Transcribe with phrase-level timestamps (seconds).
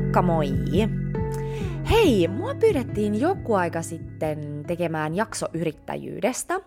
[0.00, 0.48] Moikka moi!
[1.90, 6.60] Hei, mua pyydettiin joku aika sitten tekemään jakso yrittäjyydestä,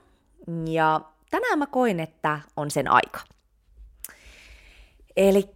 [0.65, 3.19] ja tänään mä koin, että on sen aika.
[5.17, 5.49] Eli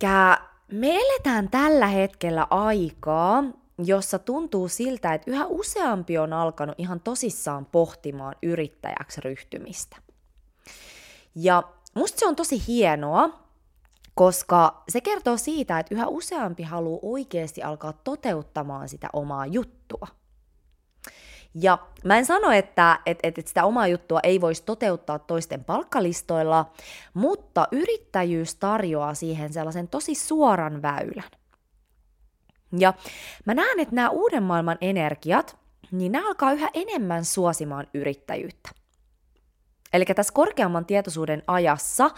[0.72, 3.44] me eletään tällä hetkellä aikaa,
[3.84, 9.98] jossa tuntuu siltä, että yhä useampi on alkanut ihan tosissaan pohtimaan yrittäjäksi ryhtymistä.
[11.36, 11.64] Ja
[11.94, 13.47] musta se on tosi hienoa,
[14.18, 20.08] koska se kertoo siitä, että yhä useampi haluaa oikeasti alkaa toteuttamaan sitä omaa juttua.
[21.62, 26.72] Ja mä en sano, että, että, että sitä omaa juttua ei voisi toteuttaa toisten palkkalistoilla,
[27.14, 31.32] mutta yrittäjyys tarjoaa siihen sellaisen tosi suoran väylän.
[32.78, 32.94] Ja
[33.46, 35.58] mä näen, että nämä uuden maailman energiat,
[35.92, 38.70] niin nämä alkaa yhä enemmän suosimaan yrittäjyyttä.
[39.98, 42.10] Eli tässä korkeamman tietoisuuden ajassa,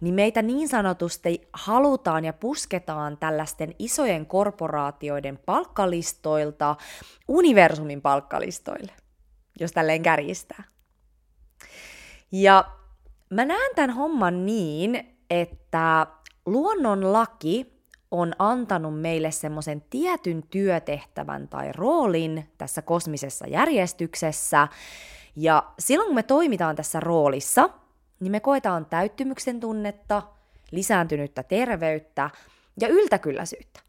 [0.00, 6.76] niin meitä niin sanotusti halutaan ja pusketaan tällaisten isojen korporaatioiden palkkalistoilta
[7.28, 8.92] universumin palkkalistoille,
[9.60, 10.64] jos tälleen kärjistää.
[12.32, 12.64] Ja
[13.30, 16.06] mä näen tämän homman niin, että
[16.46, 17.74] luonnonlaki
[18.10, 24.68] on antanut meille semmoisen tietyn työtehtävän tai roolin tässä kosmisessa järjestyksessä,
[25.36, 27.70] ja silloin kun me toimitaan tässä roolissa,
[28.20, 30.22] niin me koetaan täyttymyksen tunnetta,
[30.70, 32.30] lisääntynyttä terveyttä
[32.80, 33.80] ja yltäkylläisyyttä.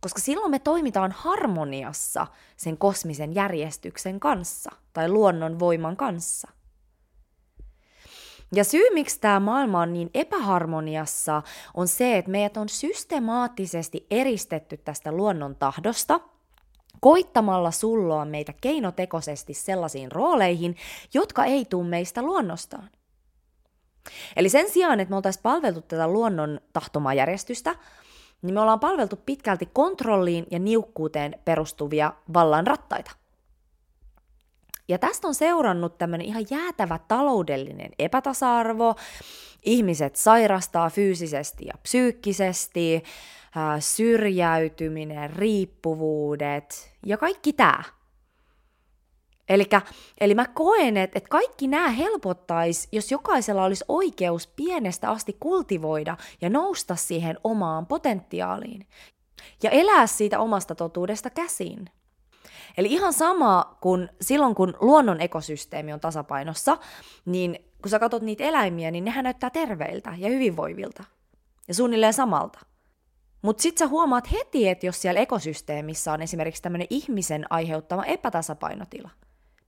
[0.00, 6.48] Koska silloin me toimitaan harmoniassa sen kosmisen järjestyksen kanssa tai luonnon voiman kanssa.
[8.54, 11.42] Ja syy, miksi tämä maailma on niin epäharmoniassa,
[11.74, 16.20] on se, että meidät on systemaattisesti eristetty tästä luonnon tahdosta–
[17.02, 20.76] koittamalla sulloa meitä keinotekoisesti sellaisiin rooleihin,
[21.14, 22.90] jotka ei tule meistä luonnostaan.
[24.36, 27.74] Eli sen sijaan, että me oltaisiin palveltu tätä luonnon tahtomajärjestystä,
[28.42, 33.10] niin me ollaan palveltu pitkälti kontrolliin ja niukkuuteen perustuvia vallan rattaita.
[34.88, 38.94] Ja tästä on seurannut tämmöinen ihan jäätävä taloudellinen epätasa-arvo,
[39.62, 43.02] ihmiset sairastaa fyysisesti ja psyykkisesti,
[43.80, 47.82] syrjäytyminen, riippuvuudet ja kaikki tämä.
[49.48, 49.82] Elikkä,
[50.20, 56.16] eli mä koen, että, että kaikki nämä helpottaisi, jos jokaisella olisi oikeus pienestä asti kultivoida
[56.40, 58.86] ja nousta siihen omaan potentiaaliin.
[59.62, 61.90] Ja elää siitä omasta totuudesta käsin.
[62.76, 66.78] Eli ihan sama kuin silloin, kun luonnon ekosysteemi on tasapainossa,
[67.24, 71.04] niin kun sä katsot niitä eläimiä, niin nehän näyttää terveiltä ja hyvinvoivilta.
[71.68, 72.71] Ja suunnilleen samalta.
[73.42, 79.10] Mutta sitten sä huomaat heti, että jos siellä ekosysteemissä on esimerkiksi tämmöinen ihmisen aiheuttama epätasapainotila,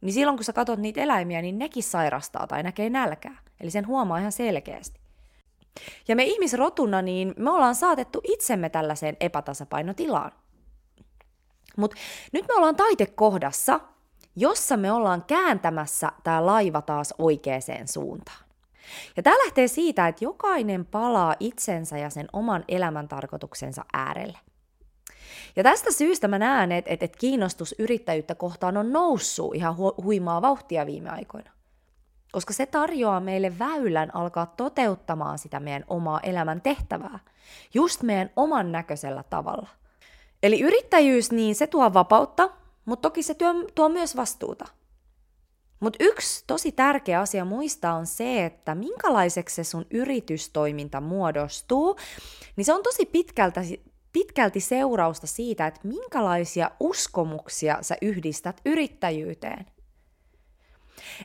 [0.01, 3.39] niin silloin kun sä katsot niitä eläimiä, niin nekin sairastaa tai näkee nälkää.
[3.61, 5.01] Eli sen huomaa ihan selkeästi.
[6.09, 10.33] Ja me ihmisrotuna, niin me ollaan saatettu itsemme tällaiseen epätasapainotilaan.
[11.77, 11.97] Mutta
[12.33, 13.81] nyt me ollaan taitekohdassa,
[14.37, 18.44] jossa me ollaan kääntämässä tämä laiva taas oikeaan suuntaan.
[19.17, 24.39] Ja tämä lähtee siitä, että jokainen palaa itsensä ja sen oman elämäntarkoituksensa äärelle.
[25.57, 30.05] Ja tästä syystä mä näen, että, että, että kiinnostus yrittäjyyttä kohtaan on noussut ihan hu-
[30.05, 31.51] huimaa vauhtia viime aikoina.
[32.33, 37.19] Koska se tarjoaa meille väylän alkaa toteuttamaan sitä meidän omaa elämän tehtävää,
[37.75, 39.69] just meidän oman näköisellä tavalla.
[40.43, 42.51] Eli yrittäjyys, niin se tuo vapautta,
[42.85, 44.65] mutta toki se tuo, tuo myös vastuuta.
[45.85, 51.97] Mutta yksi tosi tärkeä asia muistaa on se, että minkälaiseksi se sun yritystoiminta muodostuu,
[52.57, 59.67] niin se on tosi pitkälti, pitkälti seurausta siitä, että minkälaisia uskomuksia sä yhdistät yrittäjyyteen.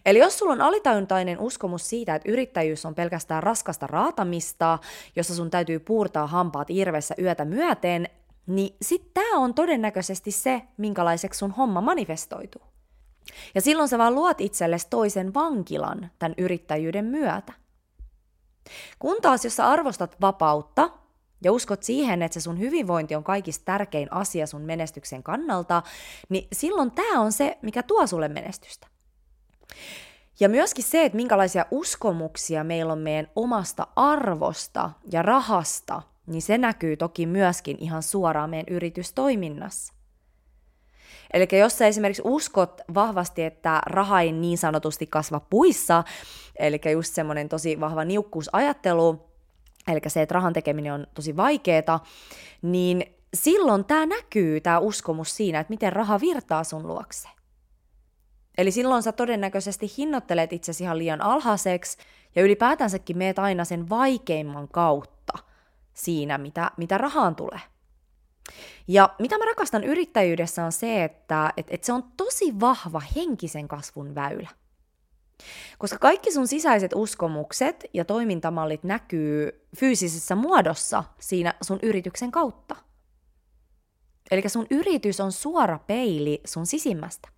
[0.06, 4.80] Eli jos sulla on alitajuntainen uskomus siitä, että yrittäjyys on pelkästään raskasta raatamista,
[5.16, 8.09] jossa sun täytyy puurtaa hampaat irvessä yötä myöten,
[8.48, 12.69] niin sit tää on todennäköisesti se, minkälaiseksi sun homma manifestoituu.
[13.56, 17.54] Ja silloin sä vaan luot itsellesi toisen vankilan tämän yrittäjyyden myötä.
[19.00, 20.90] Kun taas, jos sä arvostat vapautta
[21.44, 25.84] ja uskot siihen, että se sun hyvinvointi on kaikista tärkein asia sun menestyksen kannalta,
[26.30, 28.88] niin silloin tämä on se, mikä tuo sulle menestystä.
[30.40, 36.58] Ja myöskin se, että minkälaisia uskomuksia meillä on meidän omasta arvosta ja rahasta, niin se
[36.58, 39.94] näkyy toki myöskin ihan suoraan meidän yritystoiminnassa.
[41.34, 46.04] Eli jos sä esimerkiksi uskot vahvasti, että raha ei niin sanotusti kasva puissa,
[46.60, 49.30] eli just semmoinen tosi vahva niukkuusajattelu,
[49.88, 52.00] eli se, että rahan tekeminen on tosi vaikeeta,
[52.62, 57.30] niin silloin tämä näkyy, tämä uskomus siinä, että miten raha virtaa sun luokse.
[58.58, 61.98] Eli silloin sä todennäköisesti hinnoittelet itsesi ihan liian alhaiseksi
[62.36, 65.34] ja ylipäätänsäkin meet aina sen vaikeimman kautta
[65.94, 67.60] siinä, mitä, mitä rahaan tulee.
[68.88, 73.68] Ja mitä mä rakastan yrittäjyydessä on se, että, että, että se on tosi vahva henkisen
[73.68, 74.50] kasvun väylä.
[75.78, 82.75] Koska kaikki sun sisäiset uskomukset ja toimintamallit näkyy fyysisessä muodossa siinä sun yrityksen kautta.
[84.31, 87.30] Eli sun yritys on suora peili sun sisimmästä.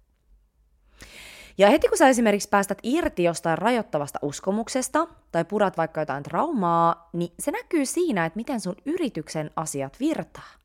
[1.57, 7.09] Ja heti kun sä esimerkiksi päästät irti jostain rajoittavasta uskomuksesta tai purat vaikka jotain traumaa,
[7.13, 10.60] niin se näkyy siinä, että miten sun yrityksen asiat virtaa.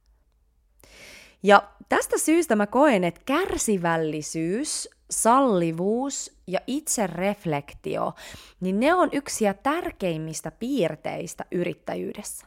[1.47, 8.15] Ja tästä syystä mä koen, että kärsivällisyys, sallivuus ja itsereflektio,
[8.61, 12.47] niin ne on yksiä tärkeimmistä piirteistä yrittäjyydessä.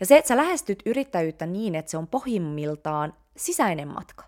[0.00, 4.24] Ja se, että sä lähestyt yrittäjyyttä niin, että se on pohjimmiltaan sisäinen matka.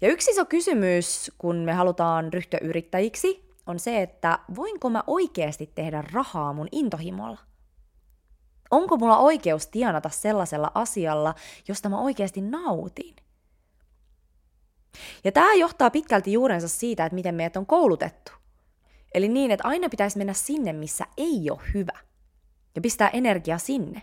[0.00, 5.70] Ja yksi iso kysymys, kun me halutaan ryhtyä yrittäjiksi, on se, että voinko mä oikeasti
[5.74, 7.38] tehdä rahaa mun intohimolla?
[8.70, 11.34] Onko mulla oikeus tienata sellaisella asialla,
[11.68, 13.16] josta mä oikeasti nautin?
[15.24, 18.32] Ja tämä johtaa pitkälti juurensa siitä, että miten meidät on koulutettu.
[19.14, 21.98] Eli niin, että aina pitäisi mennä sinne, missä ei ole hyvä.
[22.74, 24.02] Ja pistää energia sinne.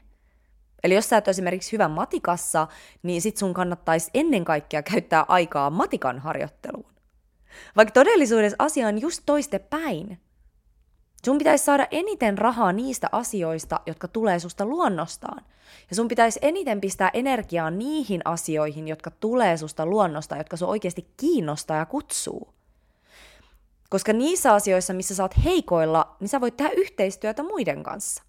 [0.83, 2.67] Eli jos sä et esimerkiksi hyvä matikassa,
[3.03, 6.93] niin sit sun kannattaisi ennen kaikkea käyttää aikaa matikan harjoitteluun.
[7.75, 10.19] Vaikka todellisuudessa asia on just toiste päin.
[11.25, 15.45] Sun pitäisi saada eniten rahaa niistä asioista, jotka tulee susta luonnostaan.
[15.89, 21.07] Ja sun pitäisi eniten pistää energiaa niihin asioihin, jotka tulee susta luonnosta, jotka sun oikeasti
[21.17, 22.53] kiinnostaa ja kutsuu.
[23.89, 28.23] Koska niissä asioissa, missä sä oot heikoilla, niin sä voit tehdä yhteistyötä muiden kanssa.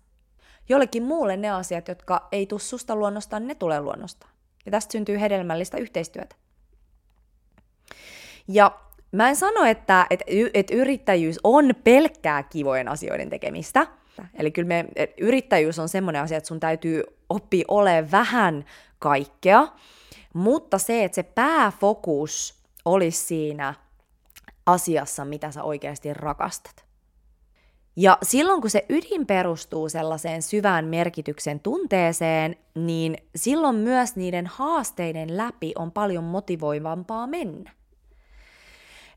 [0.69, 4.33] Jollekin muulle ne asiat, jotka ei tuu susta luonnostaan, ne tulee luonnostaan.
[4.67, 6.37] Ja tästä syntyy hedelmällistä yhteistyötä.
[8.49, 8.81] Ja
[9.15, 10.25] Mä en sano, että, että,
[10.55, 13.87] että yrittäjyys on pelkkää kivojen asioiden tekemistä.
[14.35, 14.85] Eli kyllä me,
[15.19, 18.65] yrittäjyys on semmoinen asia, että sun täytyy oppia ole vähän
[18.99, 19.69] kaikkea,
[20.35, 23.75] mutta se, että se pääfokus olisi siinä
[24.67, 26.85] asiassa, mitä sä oikeasti rakastat.
[27.97, 35.37] Ja silloin kun se ydin perustuu sellaiseen syvään merkityksen tunteeseen, niin silloin myös niiden haasteiden
[35.37, 37.71] läpi on paljon motivoivampaa mennä.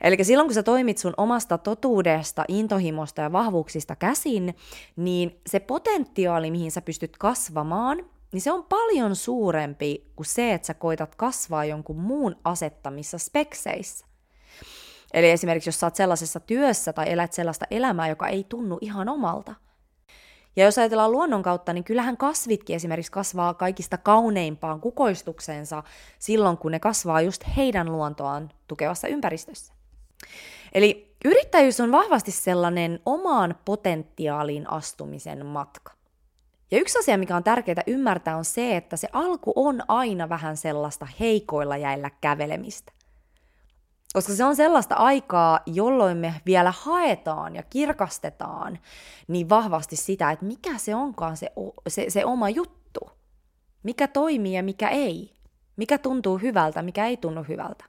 [0.01, 4.55] Eli silloin kun sä toimit sun omasta totuudesta, intohimosta ja vahvuuksista käsin,
[4.95, 10.65] niin se potentiaali, mihin sä pystyt kasvamaan, niin se on paljon suurempi kuin se, että
[10.65, 14.05] sä koitat kasvaa jonkun muun asettamissa spekseissä.
[15.13, 19.09] Eli esimerkiksi jos sä oot sellaisessa työssä tai elät sellaista elämää, joka ei tunnu ihan
[19.09, 19.55] omalta.
[20.55, 25.83] Ja jos ajatellaan luonnon kautta, niin kyllähän kasvitkin esimerkiksi kasvaa kaikista kauneimpaan kukoistuksensa
[26.19, 29.76] silloin, kun ne kasvaa just heidän luontoaan tukevassa ympäristössä.
[30.73, 35.93] Eli yrittäjyys on vahvasti sellainen omaan potentiaaliin astumisen matka.
[36.71, 40.57] Ja yksi asia, mikä on tärkeää ymmärtää, on se, että se alku on aina vähän
[40.57, 42.91] sellaista heikoilla jäillä kävelemistä.
[44.13, 48.79] Koska se on sellaista aikaa, jolloin me vielä haetaan ja kirkastetaan
[49.27, 51.51] niin vahvasti sitä, että mikä se onkaan se,
[51.87, 53.09] se, se oma juttu.
[53.83, 55.33] Mikä toimii ja mikä ei.
[55.75, 57.85] Mikä tuntuu hyvältä, mikä ei tunnu hyvältä.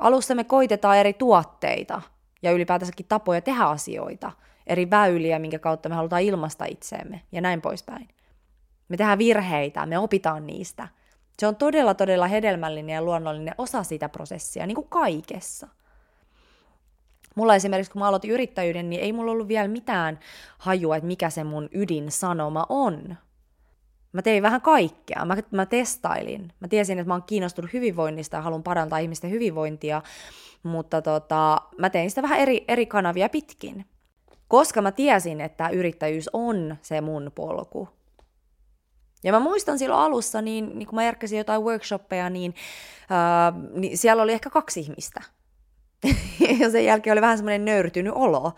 [0.00, 2.02] Alussa me koitetaan eri tuotteita
[2.42, 4.32] ja ylipäätänsäkin tapoja tehdä asioita,
[4.66, 8.08] eri väyliä, minkä kautta me halutaan ilmaista itseemme ja näin poispäin.
[8.88, 10.88] Me tehdään virheitä, me opitaan niistä.
[11.38, 15.68] Se on todella, todella hedelmällinen ja luonnollinen osa sitä prosessia, niin kuin kaikessa.
[17.34, 20.20] Mulla esimerkiksi, kun mä aloitin yrittäjyyden, niin ei mulla ollut vielä mitään
[20.58, 23.16] hajua, että mikä se mun ydinsanoma on.
[24.12, 25.24] Mä tein vähän kaikkea.
[25.24, 26.52] Mä, mä testailin.
[26.60, 30.02] Mä tiesin, että mä oon kiinnostunut hyvinvoinnista ja haluan parantaa ihmisten hyvinvointia,
[30.62, 33.86] mutta tota, mä tein sitä vähän eri, eri kanavia pitkin.
[34.48, 37.88] Koska mä tiesin, että yrittäjyys on se mun polku.
[39.24, 42.54] Ja mä muistan silloin alussa, niin, niin kun mä järkkäsin jotain workshoppeja, niin,
[43.10, 45.22] ää, niin siellä oli ehkä kaksi ihmistä.
[46.60, 48.52] ja sen jälkeen oli vähän semmoinen nöyrtynyt olo.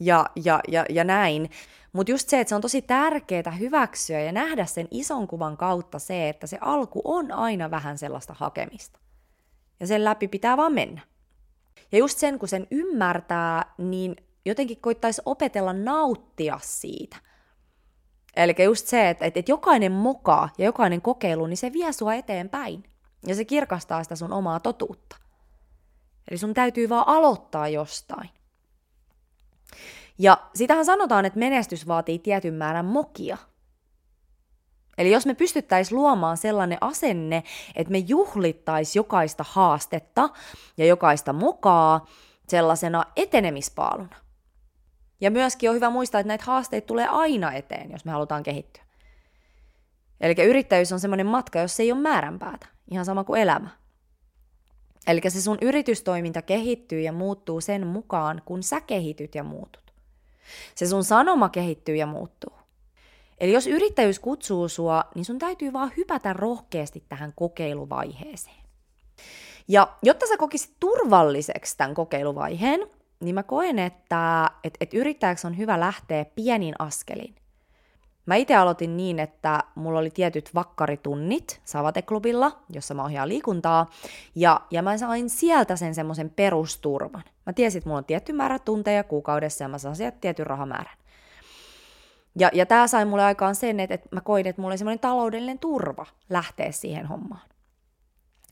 [0.00, 1.50] Ja, ja, ja, ja näin.
[1.96, 5.98] Mutta just se, että se on tosi tärkeää hyväksyä ja nähdä sen ison kuvan kautta
[5.98, 8.98] se, että se alku on aina vähän sellaista hakemista.
[9.80, 11.00] Ja sen läpi pitää vaan mennä.
[11.92, 17.16] Ja just sen, kun sen ymmärtää, niin jotenkin koittaisi opetella nauttia siitä.
[18.36, 22.84] Eli just se, että, että jokainen moka ja jokainen kokeilu, niin se vie sua eteenpäin.
[23.26, 25.16] Ja se kirkastaa sitä sun omaa totuutta.
[26.30, 28.30] Eli sun täytyy vaan aloittaa jostain.
[30.18, 33.38] Ja sitähän sanotaan, että menestys vaatii tietyn määrän mokia.
[34.98, 37.42] Eli jos me pystyttäisiin luomaan sellainen asenne,
[37.74, 40.30] että me juhlittaisiin jokaista haastetta
[40.76, 42.06] ja jokaista mokaa
[42.48, 44.16] sellaisena etenemispaaluna.
[45.20, 48.82] Ja myöskin on hyvä muistaa, että näitä haasteita tulee aina eteen, jos me halutaan kehittyä.
[50.20, 52.66] Eli yrittäjyys on semmoinen matka, jos se ei ole määränpäätä.
[52.90, 53.68] Ihan sama kuin elämä.
[55.06, 59.85] Eli se sun yritystoiminta kehittyy ja muuttuu sen mukaan, kun sä kehityt ja muutut.
[60.74, 62.52] Se sun sanoma kehittyy ja muuttuu.
[63.38, 68.66] Eli jos yrittäjyys kutsuu sua, niin sun täytyy vaan hypätä rohkeasti tähän kokeiluvaiheeseen.
[69.68, 72.86] Ja jotta sä kokisit turvalliseksi tämän kokeiluvaiheen,
[73.20, 77.34] niin mä koen, että et, et yrittäjäksi on hyvä lähteä pienin askelin.
[78.26, 83.90] Mä itse aloitin niin, että mulla oli tietyt vakkaritunnit Savate-klubilla, jossa mä ohjaan liikuntaa,
[84.34, 87.24] ja, ja mä sain sieltä sen semmoisen perusturvan.
[87.46, 90.96] Mä tiesin, että mulla on tietty määrä tunteja kuukaudessa, ja mä saan sieltä tietyn rahamäärän.
[92.38, 95.00] Ja, ja tämä sai mulle aikaan sen, että, että mä koin, että mulla oli semmoinen
[95.00, 97.48] taloudellinen turva lähteä siihen hommaan.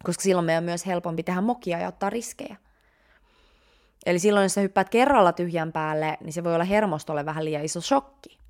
[0.04, 2.56] Koska silloin meidän on myös helpompi tehdä mokia ja ottaa riskejä.
[4.06, 7.64] Eli silloin, jos sä hyppäät kerralla tyhjän päälle, niin se voi olla hermostolle vähän liian
[7.64, 8.43] iso shokki.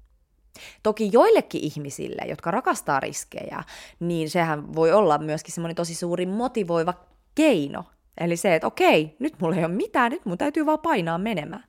[0.82, 3.64] Toki joillekin ihmisille, jotka rakastaa riskejä,
[4.00, 6.94] niin sehän voi olla myöskin semmoinen tosi suuri motivoiva
[7.34, 7.84] keino.
[8.18, 11.64] Eli se, että okei, nyt mulla ei ole mitään, nyt mun täytyy vaan painaa menemään.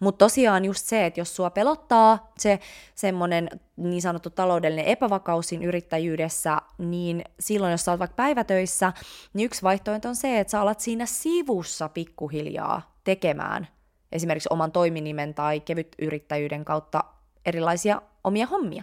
[0.00, 2.58] Mutta tosiaan just se, että jos sua pelottaa se
[2.94, 8.92] semmoinen niin sanottu taloudellinen epävakaus siinä yrittäjyydessä, niin silloin jos sä oot vaikka päivätöissä,
[9.34, 13.68] niin yksi vaihtoehto on se, että sä alat siinä sivussa pikkuhiljaa tekemään
[14.12, 17.04] esimerkiksi oman toiminimen tai kevyt yrittäjyyden kautta
[17.46, 18.82] erilaisia omia hommia.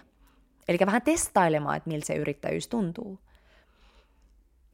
[0.68, 3.18] Eli vähän testailemaan, että miltä se yrittäjyys tuntuu.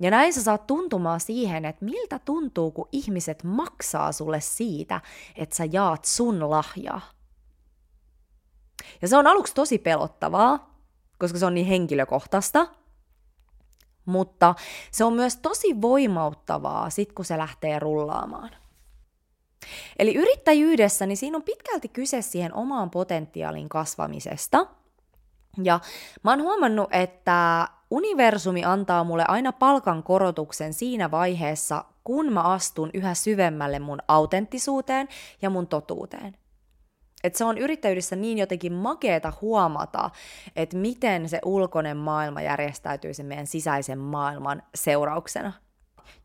[0.00, 5.00] Ja näin sä saat tuntumaan siihen, että miltä tuntuu, kun ihmiset maksaa sulle siitä,
[5.37, 7.00] että sä jaat sun lahjaa.
[9.02, 10.75] Ja se on aluksi tosi pelottavaa,
[11.18, 12.66] koska se on niin henkilökohtaista,
[14.04, 14.54] mutta
[14.90, 18.50] se on myös tosi voimauttavaa sit, kun se lähtee rullaamaan.
[19.99, 24.67] Eli yrittäjyydessä, niin siinä on pitkälti kyse siihen omaan potentiaalin kasvamisesta.
[25.62, 25.81] Ja
[26.23, 32.90] mä oon huomannut, että universumi antaa mulle aina palkan korotuksen siinä vaiheessa, kun mä astun
[32.95, 35.09] yhä syvemmälle mun autenttisuuteen
[35.43, 36.37] ja mun totuuteen.
[37.25, 40.11] Et se on yrittäjyydessä niin jotenkin makeeta huomata,
[40.57, 45.52] että miten se ulkoinen maailma järjestäytyy sen meidän sisäisen maailman seurauksena.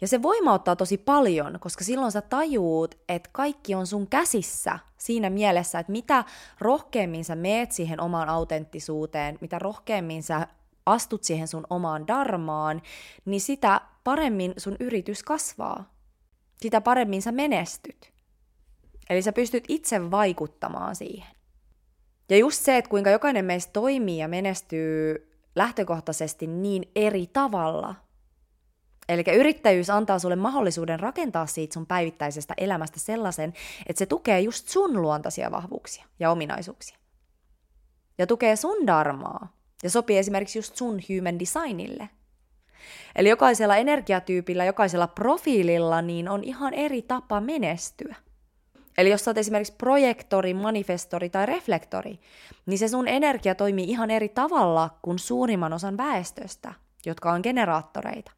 [0.01, 5.29] Ja se voimauttaa tosi paljon, koska silloin sä tajuut, että kaikki on sun käsissä siinä
[5.29, 6.23] mielessä, että mitä
[6.59, 10.47] rohkeammin sä meet siihen omaan autenttisuuteen, mitä rohkeammin sä
[10.85, 12.81] astut siihen sun omaan darmaan,
[13.25, 15.95] niin sitä paremmin sun yritys kasvaa.
[16.61, 18.13] Sitä paremmin sä menestyt.
[19.09, 21.35] Eli sä pystyt itse vaikuttamaan siihen.
[22.29, 27.95] Ja just se, että kuinka jokainen meistä toimii ja menestyy lähtökohtaisesti niin eri tavalla.
[29.09, 33.53] Eli yrittäjyys antaa sulle mahdollisuuden rakentaa siitä sun päivittäisestä elämästä sellaisen,
[33.87, 36.97] että se tukee just sun luontaisia vahvuuksia ja ominaisuuksia.
[38.17, 42.09] Ja tukee sun darmaa, ja sopii esimerkiksi just sun human designille.
[43.15, 48.15] Eli jokaisella energiatyypillä, jokaisella profiililla, niin on ihan eri tapa menestyä.
[48.97, 52.19] Eli jos sä oot esimerkiksi projektori, manifestori tai reflektori,
[52.65, 56.73] niin se sun energia toimii ihan eri tavalla kuin suurimman osan väestöstä,
[57.05, 58.31] jotka on generaattoreita.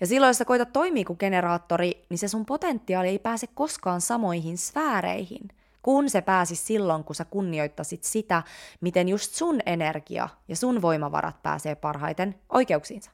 [0.00, 4.00] Ja silloin, jos sä koitat toimia kuin generaattori, niin se sun potentiaali ei pääse koskaan
[4.00, 5.48] samoihin sfääreihin–
[5.82, 8.42] kun se pääsi silloin, kun sä kunnioittasit sitä,
[8.80, 13.10] miten just sun energia ja sun voimavarat pääsee parhaiten oikeuksiinsa.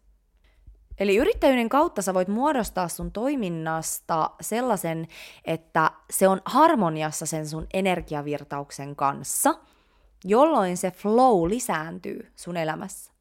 [0.99, 5.09] Eli yrittäjyyden kautta sä voit muodostaa sun toiminnasta sellaisen,
[5.45, 9.55] että se on harmoniassa sen sun energiavirtauksen kanssa,
[10.25, 13.16] jolloin se flow lisääntyy sun elämässä.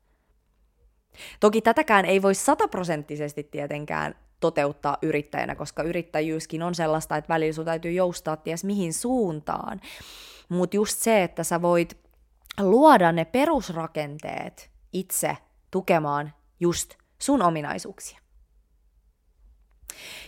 [1.39, 7.65] Toki tätäkään ei voi sataprosenttisesti tietenkään toteuttaa yrittäjänä, koska yrittäjyyskin on sellaista, että välillä sun
[7.65, 9.81] täytyy joustaa ties mihin suuntaan.
[10.49, 11.97] Mutta just se, että sä voit
[12.59, 15.37] luoda ne perusrakenteet itse
[15.71, 18.19] tukemaan just sun ominaisuuksia.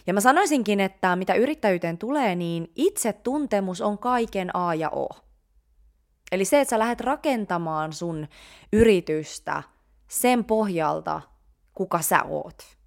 [0.08, 5.10] Ja mä sanoisinkin, että mitä yrittäjyyteen tulee, niin itsetuntemus on kaiken A ja O.
[6.32, 8.28] Eli se, että sä lähdet rakentamaan sun
[8.74, 9.64] yritystä
[10.08, 11.22] sen pohjalta,
[11.74, 12.78] kuka sä oot.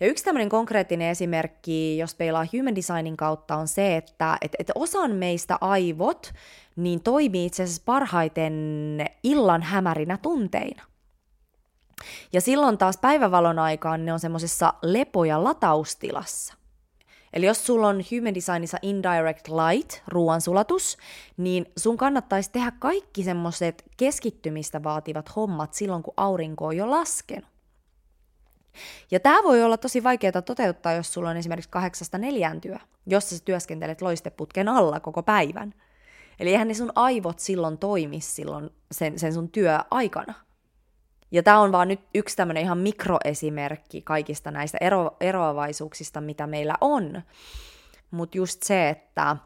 [0.00, 4.70] Ja yksi tämmöinen konkreettinen esimerkki, jos peilaa human designin kautta, on se, että et, et
[4.74, 6.32] osan meistä aivot
[6.76, 8.54] niin toimii itse asiassa parhaiten
[9.22, 10.82] illan hämärinä tunteina.
[12.32, 16.54] Ja silloin taas päivävalon aikaan ne on semmoisessa lepo- ja lataustilassa.
[17.34, 20.98] Eli jos sulla on Human Designissa Indirect Light, ruoansulatus,
[21.36, 27.54] niin sun kannattaisi tehdä kaikki semmoiset keskittymistä vaativat hommat silloin, kun aurinko on jo laskenut.
[29.10, 32.76] Ja tämä voi olla tosi vaikeaa toteuttaa, jos sulla on esimerkiksi kahdeksasta neljään työ,
[33.06, 35.74] jossa sä työskentelet loisteputken alla koko päivän.
[36.40, 40.34] Eli eihän ne sun aivot silloin toimi silloin sen, sen sun työaikana.
[41.34, 46.74] Ja tämä on vaan nyt yksi tämmöinen ihan mikroesimerkki kaikista näistä ero- eroavaisuuksista, mitä meillä
[46.80, 47.22] on.
[48.10, 49.36] Mutta just se, että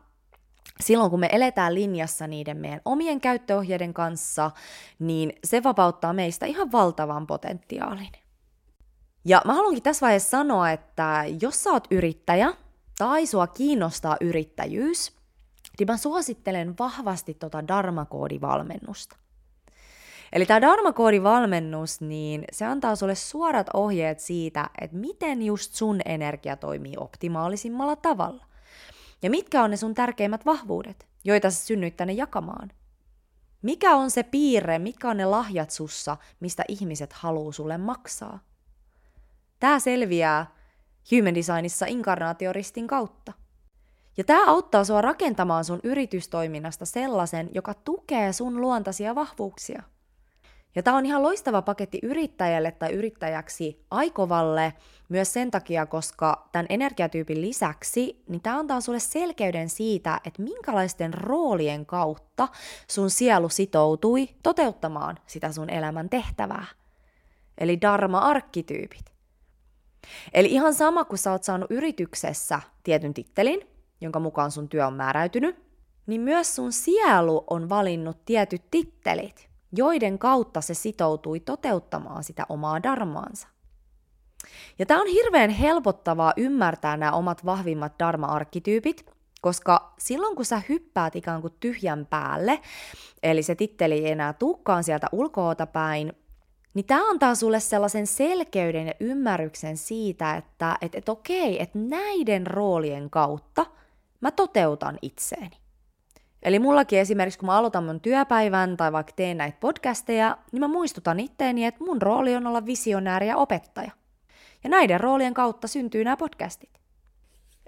[0.81, 4.51] silloin kun me eletään linjassa niiden meidän omien käyttöohjeiden kanssa,
[4.99, 8.13] niin se vapauttaa meistä ihan valtavan potentiaalin.
[9.25, 12.53] Ja mä haluankin tässä vaiheessa sanoa, että jos sä oot yrittäjä
[12.99, 15.17] tai sua kiinnostaa yrittäjyys,
[15.79, 19.28] niin mä suosittelen vahvasti tota Dharma-koodivalmennusta.
[20.33, 26.57] Eli tämä Dharma-koodivalmennus, niin se antaa sulle suorat ohjeet siitä, että miten just sun energia
[26.57, 28.45] toimii optimaalisimmalla tavalla.
[29.23, 32.71] Ja mitkä on ne sun tärkeimmät vahvuudet, joita sä synnyit tänne jakamaan.
[33.63, 38.39] Mikä on se piirre, mitkä on ne lahjat sussa, mistä ihmiset haluaa sulle maksaa?
[39.61, 40.47] Tämä selviää
[41.13, 43.33] Human Designissa inkarnaatioristin kautta.
[44.17, 49.83] Ja tämä auttaa sua rakentamaan sun yritystoiminnasta sellaisen, joka tukee sun luontaisia vahvuuksia–
[50.75, 54.73] ja tämä on ihan loistava paketti yrittäjälle tai yrittäjäksi aikovalle
[55.09, 61.15] myös sen takia, koska tämän energiatyypin lisäksi, niin tämä antaa sulle selkeyden siitä, että minkälaisten
[61.15, 62.49] roolien kautta
[62.89, 66.67] sun sielu sitoutui toteuttamaan sitä sun elämän tehtävää.
[67.59, 69.13] Eli dharma-arkkityypit.
[70.33, 73.61] Eli ihan sama, kun sä oot saanut yrityksessä tietyn tittelin,
[74.01, 75.57] jonka mukaan sun työ on määräytynyt,
[76.07, 82.83] niin myös sun sielu on valinnut tietyt tittelit joiden kautta se sitoutui toteuttamaan sitä omaa
[82.83, 83.49] darmaansa.
[84.79, 89.11] Ja tämä on hirveän helpottavaa ymmärtää nämä omat vahvimmat dharma-arkkityypit,
[89.41, 92.61] koska silloin kun sä hyppäät ikään kuin tyhjän päälle,
[93.23, 96.13] eli se titteli ei enää tukkaan sieltä ulkoota päin,
[96.75, 102.47] niin tämä antaa sulle sellaisen selkeyden ja ymmärryksen siitä, että et, et okei, että näiden
[102.47, 103.67] roolien kautta
[104.21, 105.57] mä toteutan itseeni.
[106.43, 110.69] Eli mullakin esimerkiksi, kun mä aloitan mun työpäivän tai vaikka teen näitä podcasteja, niin mä
[110.69, 113.91] muistutan itteeni, että mun rooli on olla visionääri ja opettaja.
[114.65, 116.81] Ja näiden roolien kautta syntyy nämä podcastit.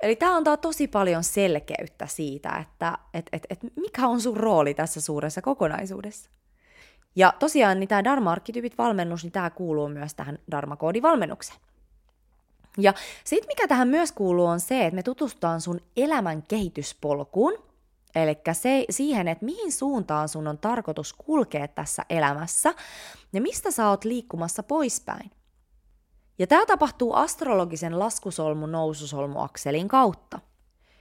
[0.03, 4.75] Eli tämä antaa tosi paljon selkeyttä siitä, että et, et, et mikä on sun rooli
[4.75, 6.31] tässä suuressa kokonaisuudessa.
[7.17, 11.61] Ja tosiaan niin tämä Dharma-arkkityypit-valmennus, niin tämä kuuluu myös tähän Dharma-koodivalmennukseen.
[12.79, 17.59] Ja sitten mikä tähän myös kuuluu on se, että me tutustutaan sun elämän kehityspolkuun–
[18.15, 18.37] Eli
[18.91, 22.75] siihen, että mihin suuntaan sun on tarkoitus kulkea tässä elämässä
[23.33, 25.31] ja mistä sä oot liikkumassa poispäin.
[26.39, 30.39] Ja tämä tapahtuu astrologisen laskusolmun noususolmuakselin kautta.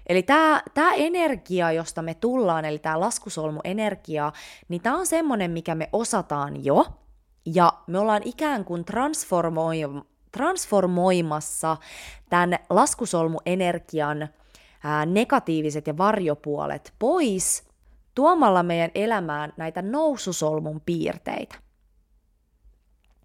[0.07, 4.31] Eli tämä, tämä energia, josta me tullaan, eli tämä laskusolmuenergia,
[4.67, 6.85] niin tämä on semmoinen, mikä me osataan jo,
[7.45, 11.77] ja me ollaan ikään kuin transformoi- transformoimassa
[12.29, 14.29] tämän laskusolmuenergian
[15.05, 17.63] negatiiviset ja varjopuolet pois
[18.15, 21.55] tuomalla meidän elämään näitä noususolmun piirteitä.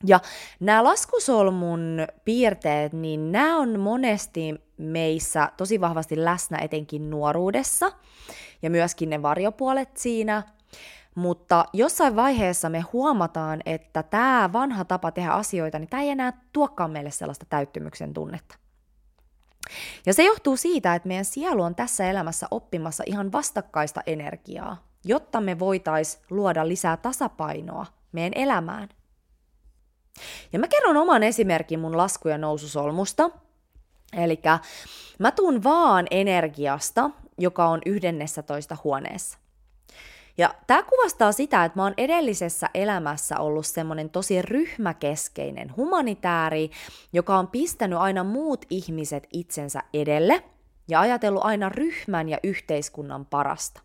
[0.06, 0.20] Ja
[0.60, 7.92] nämä laskusolmun piirteet, niin nämä on monesti meissä tosi vahvasti läsnä etenkin nuoruudessa
[8.62, 10.42] ja myöskin ne varjopuolet siinä.
[11.14, 16.32] Mutta jossain vaiheessa me huomataan, että tämä vanha tapa tehdä asioita, niin tämä ei enää
[16.52, 18.63] tuokaan meille sellaista täyttymyksen tunnetta.
[20.06, 25.40] Ja se johtuu siitä, että meidän sielu on tässä elämässä oppimassa ihan vastakkaista energiaa, jotta
[25.40, 28.88] me voitais luoda lisää tasapainoa meidän elämään.
[30.52, 33.30] Ja mä kerron oman esimerkin mun lasku- ja noususolmusta.
[34.12, 34.40] Eli
[35.18, 37.80] mä tuun vaan energiasta, joka on
[38.42, 39.38] toista huoneessa.
[40.38, 46.70] Ja tämä kuvastaa sitä, että mä oon edellisessä elämässä ollut semmoinen tosi ryhmäkeskeinen humanitääri,
[47.12, 50.44] joka on pistänyt aina muut ihmiset itsensä edelle
[50.88, 53.80] ja ajatellut aina ryhmän ja yhteiskunnan parasta.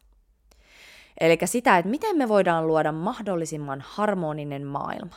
[1.19, 5.15] Eli sitä, että miten me voidaan luoda mahdollisimman harmoninen maailma.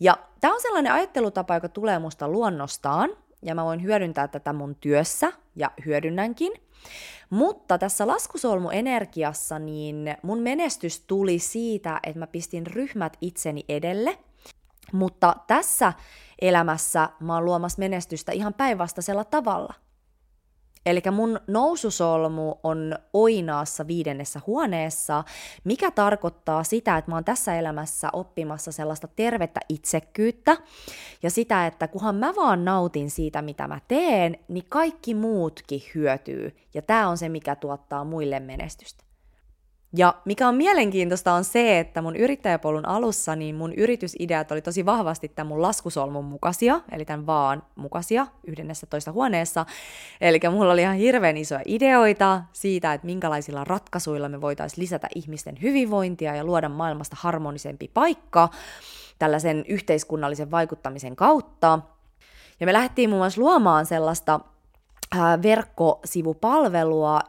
[0.00, 3.10] Ja tämä on sellainen ajattelutapa, joka tulee musta luonnostaan,
[3.42, 6.52] ja mä voin hyödyntää tätä mun työssä, ja hyödynnänkin.
[7.30, 14.18] Mutta tässä laskusolmuenergiassa niin mun menestys tuli siitä, että mä pistin ryhmät itseni edelle,
[14.92, 15.92] mutta tässä
[16.40, 19.74] elämässä mä oon luomassa menestystä ihan päinvastaisella tavalla–
[20.86, 25.24] Eli mun noususolmu on oinaassa viidennessä huoneessa,
[25.64, 30.56] mikä tarkoittaa sitä, että mä oon tässä elämässä oppimassa sellaista tervettä itsekkyyttä
[31.22, 36.56] ja sitä, että kunhan mä vaan nautin siitä, mitä mä teen, niin kaikki muutkin hyötyy.
[36.74, 39.09] Ja tämä on se, mikä tuottaa muille menestystä.
[39.96, 44.86] Ja mikä on mielenkiintoista on se, että mun yrittäjäpolun alussa niin mun yritysideat oli tosi
[44.86, 49.66] vahvasti tämän mun laskusolmun mukaisia, eli tämän vaan mukaisia yhdennessä toista huoneessa.
[50.20, 55.58] Eli mulla oli ihan hirveän isoja ideoita siitä, että minkälaisilla ratkaisuilla me voitaisiin lisätä ihmisten
[55.62, 58.48] hyvinvointia ja luoda maailmasta harmonisempi paikka
[59.18, 61.78] tällaisen yhteiskunnallisen vaikuttamisen kautta.
[62.60, 64.40] Ja me lähdettiin muun muassa luomaan sellaista
[65.42, 67.20] verkkosivupalvelua,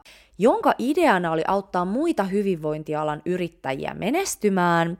[0.41, 4.97] jonka ideana oli auttaa muita hyvinvointialan yrittäjiä menestymään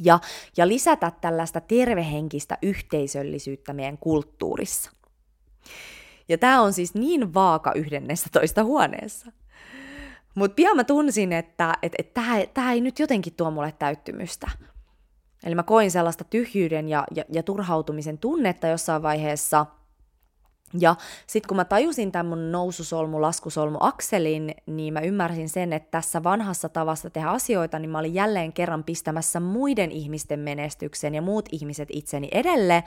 [0.00, 0.20] ja,
[0.56, 4.90] ja lisätä tällaista tervehenkistä yhteisöllisyyttä meidän kulttuurissa.
[6.28, 7.72] Ja tämä on siis niin vaaka
[8.32, 9.32] toista huoneessa.
[10.34, 12.14] Mutta pian mä tunsin, että et, et
[12.54, 14.50] tämä ei nyt jotenkin tuo mulle täyttymystä.
[15.44, 19.66] Eli mä koin sellaista tyhjyyden ja, ja, ja turhautumisen tunnetta jossain vaiheessa–
[20.80, 25.90] ja sitten kun mä tajusin tämän mun noususolmu, laskusolmu akselin, niin mä ymmärsin sen, että
[25.90, 31.22] tässä vanhassa tavassa tehdä asioita, niin mä olin jälleen kerran pistämässä muiden ihmisten menestyksen ja
[31.22, 32.84] muut ihmiset itseni edelle,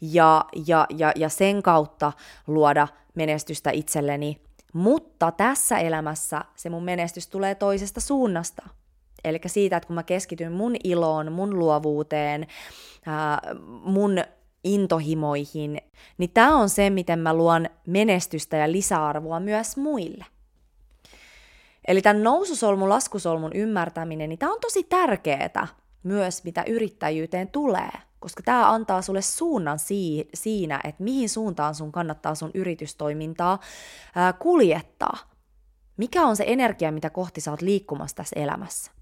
[0.00, 2.12] ja, ja, ja, ja sen kautta
[2.46, 4.40] luoda menestystä itselleni.
[4.72, 8.62] Mutta tässä elämässä se mun menestys tulee toisesta suunnasta.
[9.24, 12.46] Eli siitä, että kun mä keskityn mun iloon, mun luovuuteen,
[13.84, 14.18] mun
[14.64, 15.80] intohimoihin,
[16.18, 20.24] niin tämä on se, miten mä luon menestystä ja lisäarvoa myös muille.
[21.88, 25.68] Eli tämän noususolmun, laskusolmun ymmärtäminen, niin tämä on tosi tärkeää
[26.02, 31.92] myös, mitä yrittäjyyteen tulee, koska tämä antaa sulle suunnan si- siinä, että mihin suuntaan sun
[31.92, 33.60] kannattaa sun yritystoimintaa
[34.14, 35.16] ää, kuljettaa.
[35.96, 38.92] Mikä on se energia, mitä kohti sä oot liikkumassa tässä elämässä.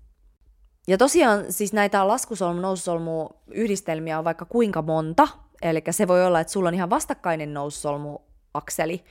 [0.89, 5.29] Ja tosiaan siis näitä laskusolmu, noususolmu yhdistelmiä on vaikka kuinka monta,
[5.63, 9.05] Eli se voi olla, että sulla on ihan vastakkainen noususolmuakseli.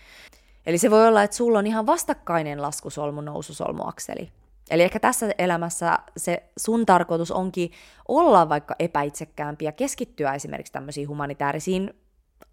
[0.65, 4.31] Eli se voi olla, että sulla on ihan vastakkainen laskusolmu noususolmuakseli.
[4.69, 7.71] Eli ehkä tässä elämässä se sun tarkoitus onkin
[8.07, 11.93] olla vaikka epäitsekkäämpi ja keskittyä esimerkiksi tämmöisiin humanitaarisiin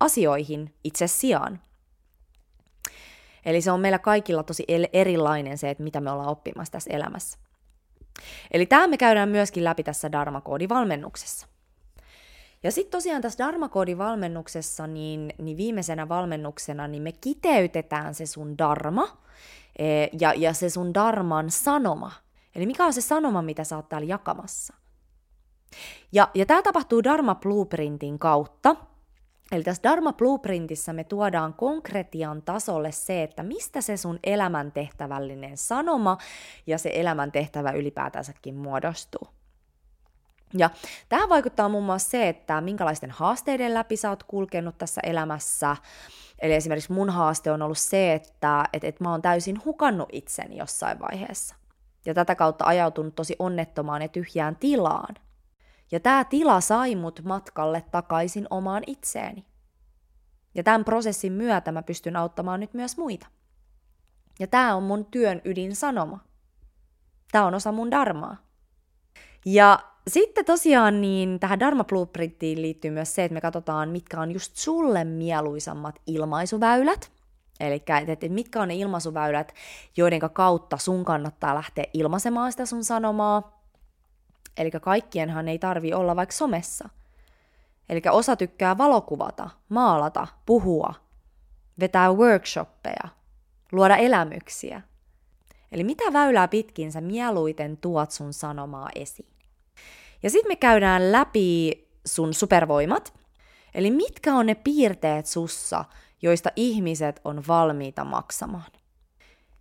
[0.00, 1.60] asioihin itse sijaan.
[3.44, 7.38] Eli se on meillä kaikilla tosi erilainen se, että mitä me ollaan oppimassa tässä elämässä.
[8.50, 11.46] Eli tämä me käydään myöskin läpi tässä Dharma-koodivalmennuksessa.
[12.66, 18.58] Ja sitten tosiaan tässä Dharma-koodin valmennuksessa, niin, niin viimeisenä valmennuksena, niin me kiteytetään se sun
[18.58, 19.18] Dharma
[19.78, 19.84] e,
[20.20, 22.12] ja, ja se sun Dharman sanoma.
[22.54, 24.74] Eli mikä on se sanoma, mitä sä oot täällä jakamassa.
[26.12, 28.76] Ja, ja tämä tapahtuu Dharma Blueprintin kautta.
[29.52, 36.18] Eli tässä Dharma Blueprintissa me tuodaan konkretian tasolle se, että mistä se sun elämäntehtävällinen sanoma
[36.66, 39.35] ja se elämäntehtävä ylipäätänsäkin muodostuu.
[40.54, 40.70] Ja
[41.08, 45.76] tähän vaikuttaa muun muassa se, että minkälaisten haasteiden läpi sä oot kulkenut tässä elämässä.
[46.38, 50.56] Eli esimerkiksi mun haaste on ollut se, että et, et mä oon täysin hukannut itseni
[50.56, 51.54] jossain vaiheessa.
[52.04, 55.14] Ja tätä kautta ajautunut tosi onnettomaan ja tyhjään tilaan.
[55.92, 59.46] Ja tämä tila sai mut matkalle takaisin omaan itseeni.
[60.54, 63.26] Ja tämän prosessin myötä mä pystyn auttamaan nyt myös muita.
[64.40, 66.18] Ja tämä on mun työn ydinsanoma.
[67.32, 68.45] Tämä on osa mun darmaa.
[69.46, 69.78] Ja
[70.08, 74.56] sitten tosiaan niin tähän Dharma Blueprintiin liittyy myös se, että me katsotaan, mitkä on just
[74.56, 77.10] sulle mieluisammat ilmaisuväylät.
[77.60, 79.54] Eli että mitkä on ne ilmaisuväylät,
[79.96, 83.62] joiden kautta sun kannattaa lähteä ilmaisemaan sitä sun sanomaa.
[84.56, 86.88] Eli kaikkienhan ei tarvi olla vaikka somessa.
[87.88, 90.94] Eli osa tykkää valokuvata, maalata, puhua,
[91.80, 93.08] vetää workshoppeja,
[93.72, 94.82] luoda elämyksiä.
[95.72, 99.35] Eli mitä väylää pitkin sä mieluiten tuot sun sanomaa esiin?
[100.22, 101.72] Ja sitten me käydään läpi
[102.06, 103.14] sun supervoimat,
[103.74, 105.84] eli mitkä on ne piirteet sussa,
[106.22, 108.70] joista ihmiset on valmiita maksamaan.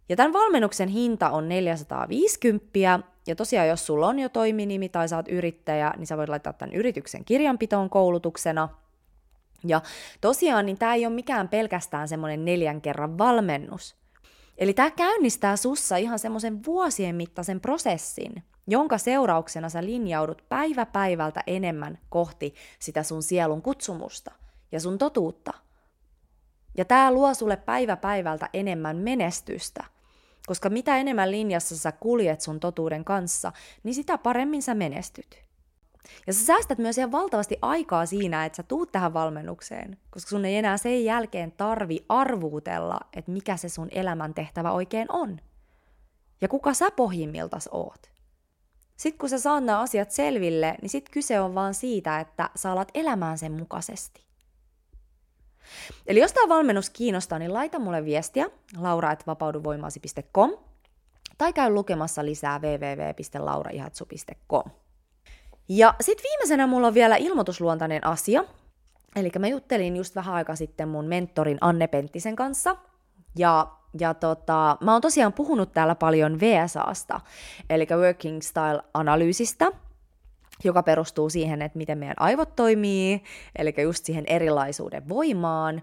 [0.10, 5.28] Ja tämän valmennuksen hinta on 450, ja tosiaan jos sulla on jo toiminimi tai oot
[5.28, 8.70] yrittäjä, niin sä voit laittaa tämän yrityksen kirjanpitoon koulutuksena.
[9.68, 9.82] Ja
[10.22, 13.96] tosiaan niin tämä ei ole mikään pelkästään semmoinen neljän kerran valmennus.
[14.58, 21.44] Eli tämä käynnistää sussa ihan semmoisen vuosien mittaisen prosessin, jonka seurauksena sä linjaudut päivä päivältä
[21.48, 24.32] enemmän kohti sitä sun sielun kutsumusta
[24.72, 25.54] ja sun totuutta.
[26.78, 29.84] Ja tämä luo sulle päivä päivältä enemmän menestystä,
[30.48, 33.52] koska mitä enemmän linjassa sä kuljet sun totuuden kanssa,
[33.84, 35.46] niin sitä paremmin sä menestyt.
[36.28, 40.46] Ja sä säästät myös ihan valtavasti aikaa siinä, että sä tuut tähän valmennukseen, koska sun
[40.46, 45.40] ei enää sen jälkeen tarvi arvuutella, että mikä se sun elämäntehtävä oikein on.
[46.42, 48.15] Ja kuka sä pohjimmiltas oot.
[48.98, 52.72] Sitten kun sä saat nämä asiat selville, niin sitten kyse on vaan siitä, että sä
[52.72, 54.26] alat elämään sen mukaisesti.
[56.08, 60.52] Eli jos tämä valmennus kiinnostaa, niin laita mulle viestiä laura.vapauduvoimaasi.com
[61.38, 64.64] tai käy lukemassa lisää www.lauraihatsu.com.
[65.70, 68.44] Ja sitten viimeisenä mulla on vielä ilmoitusluontainen asia.
[69.16, 72.76] Eli mä juttelin just vähän aika sitten mun mentorin Anne Penttisen kanssa.
[73.38, 77.22] Ja, ja tota, mä oon tosiaan puhunut täällä paljon VSAsta,
[77.70, 79.72] eli Working Style-analyysistä,
[80.64, 83.24] joka perustuu siihen, että miten meidän aivot toimii,
[83.56, 85.82] eli just siihen erilaisuuden voimaan.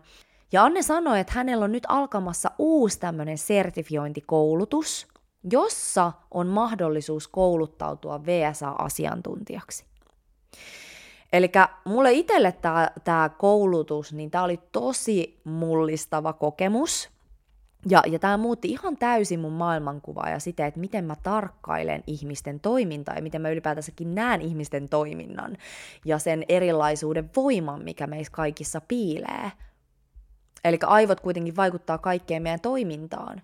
[0.52, 5.06] Ja Anne sanoi, että hänellä on nyt alkamassa uusi tämmöinen sertifiointikoulutus,
[5.50, 9.84] jossa on mahdollisuus kouluttautua VSA-asiantuntijaksi.
[11.32, 11.50] Eli
[11.84, 12.54] mulle itselle
[13.04, 17.10] tämä koulutus, niin tämä oli tosi mullistava kokemus.
[17.90, 22.60] Ja, ja tämä muutti ihan täysin mun maailmankuvaa ja sitä, että miten mä tarkkailen ihmisten
[22.60, 25.56] toimintaa ja miten mä ylipäätänsäkin näen ihmisten toiminnan
[26.04, 29.52] ja sen erilaisuuden voiman, mikä meissä kaikissa piilee.
[30.64, 33.42] Eli aivot kuitenkin vaikuttaa kaikkeen meidän toimintaan.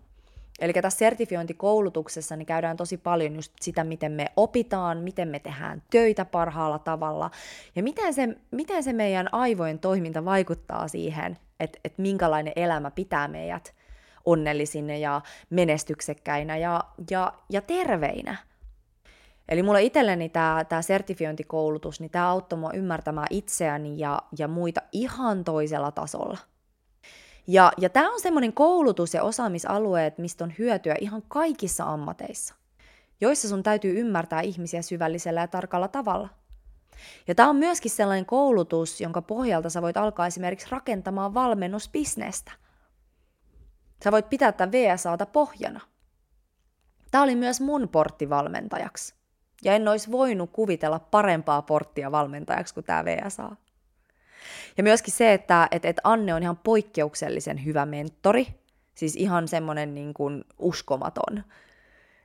[0.60, 5.82] Eli tässä sertifiointikoulutuksessa niin käydään tosi paljon just sitä, miten me opitaan, miten me tehdään
[5.90, 7.30] töitä parhaalla tavalla
[7.76, 13.28] ja miten se, miten se meidän aivojen toiminta vaikuttaa siihen, että, että minkälainen elämä pitää
[13.28, 13.77] meidät
[14.30, 18.36] onnellisina ja menestyksekkäinä ja, ja, ja terveinä.
[19.48, 25.44] Eli mulle itselleni tämä sertifiointikoulutus, niin tämä auttoi mua ymmärtämään itseäni ja, ja muita ihan
[25.44, 26.38] toisella tasolla.
[27.46, 32.54] Ja, ja tämä on semmoinen koulutus- ja osaamisalueet, mistä on hyötyä ihan kaikissa ammateissa,
[33.20, 36.28] joissa sun täytyy ymmärtää ihmisiä syvällisellä ja tarkalla tavalla.
[37.28, 42.52] Ja tämä on myöskin sellainen koulutus, jonka pohjalta sä voit alkaa esimerkiksi rakentamaan valmennusbisnestä.
[44.04, 45.80] Sä voit pitää tämän VSAta pohjana.
[47.10, 49.14] Tämä oli myös mun porttivalmentajaksi.
[49.64, 53.56] Ja en olisi voinut kuvitella parempaa porttia valmentajaksi kuin tämä VSA.
[54.76, 58.46] Ja myöskin se, että et, et Anne on ihan poikkeuksellisen hyvä mentori,
[58.94, 61.44] siis ihan semmoinen niin kuin uskomaton.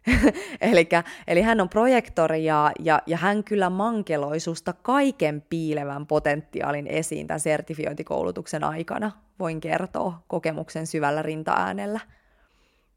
[0.62, 6.88] Elikkä, eli hän on projektori ja, ja, ja hän kyllä mankeloi susta kaiken piilevän potentiaalin
[6.88, 12.00] esiin tämän sertifiointikoulutuksen aikana, voin kertoa kokemuksen syvällä rintaäänellä.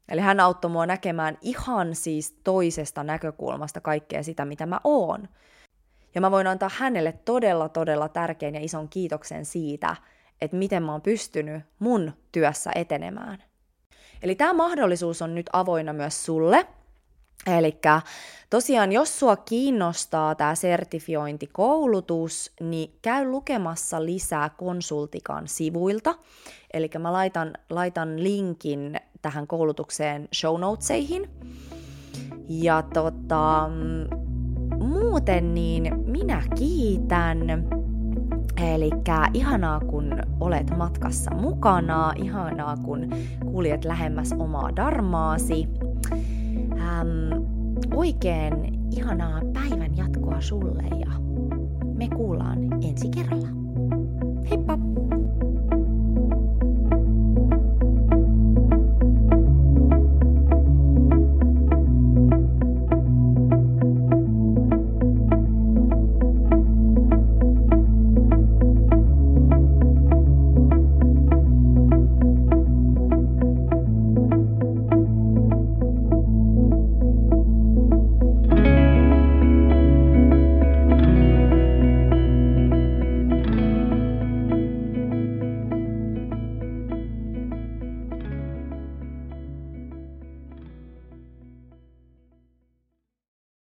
[0.09, 5.27] Eli hän auttoi mua näkemään ihan siis toisesta näkökulmasta kaikkea sitä, mitä mä oon.
[6.15, 9.95] Ja mä voin antaa hänelle todella, todella tärkeän ja ison kiitoksen siitä,
[10.41, 13.43] että miten mä oon pystynyt mun työssä etenemään.
[14.21, 16.67] Eli tämä mahdollisuus on nyt avoinna myös sulle.
[17.45, 17.79] Eli
[18.49, 26.15] tosiaan, jos sua kiinnostaa tämä sertifiointikoulutus, niin käy lukemassa lisää konsultikan sivuilta.
[26.73, 31.29] Eli mä laitan, laitan linkin tähän koulutukseen show notesihin.
[32.49, 33.69] Ja tota,
[34.79, 37.39] muuten niin minä kiitän.
[38.73, 38.89] Eli
[39.33, 43.09] ihanaa kun olet matkassa mukana, ihanaa kun
[43.51, 45.67] kuljet lähemmäs omaa darmaasi.
[46.87, 47.43] Ähm,
[47.93, 48.53] oikein
[48.91, 51.11] ihanaa päivän jatkoa sulle ja
[51.93, 53.56] me kuullaan ensi kerralla.